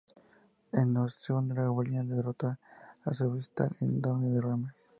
[0.71, 2.57] En No Surrender, Williams derrotó
[3.05, 4.73] a Sabu y Styles a Tommy Dreamer.